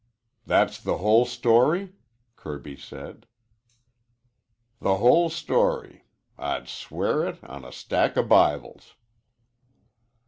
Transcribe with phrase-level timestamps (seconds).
[0.47, 1.93] "That's the whole story?"
[2.35, 3.27] Kirby said.
[4.79, 6.05] "The whole story.
[6.39, 8.95] I'd swear it on a stack of Bibles."